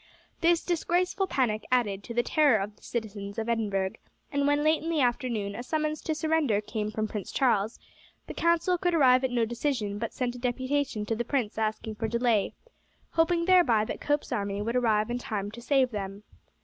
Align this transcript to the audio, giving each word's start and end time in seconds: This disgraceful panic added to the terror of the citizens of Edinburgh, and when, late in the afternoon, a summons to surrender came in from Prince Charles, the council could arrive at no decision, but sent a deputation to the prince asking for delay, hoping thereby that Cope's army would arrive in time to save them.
This 0.39 0.63
disgraceful 0.65 1.27
panic 1.27 1.63
added 1.71 2.03
to 2.05 2.13
the 2.15 2.23
terror 2.23 2.57
of 2.59 2.75
the 2.75 2.81
citizens 2.81 3.37
of 3.37 3.47
Edinburgh, 3.47 3.91
and 4.31 4.47
when, 4.47 4.63
late 4.63 4.81
in 4.81 4.89
the 4.89 5.01
afternoon, 5.01 5.53
a 5.53 5.61
summons 5.61 6.01
to 6.01 6.15
surrender 6.15 6.59
came 6.59 6.87
in 6.87 6.91
from 6.91 7.07
Prince 7.07 7.31
Charles, 7.31 7.77
the 8.25 8.33
council 8.33 8.79
could 8.79 8.95
arrive 8.95 9.23
at 9.23 9.29
no 9.29 9.45
decision, 9.45 9.99
but 9.99 10.11
sent 10.11 10.33
a 10.33 10.39
deputation 10.39 11.05
to 11.05 11.15
the 11.15 11.23
prince 11.23 11.59
asking 11.59 11.93
for 11.93 12.07
delay, 12.07 12.55
hoping 13.11 13.45
thereby 13.45 13.85
that 13.85 14.01
Cope's 14.01 14.31
army 14.31 14.59
would 14.59 14.75
arrive 14.75 15.11
in 15.11 15.19
time 15.19 15.51
to 15.51 15.61
save 15.61 15.91
them. 15.91 16.23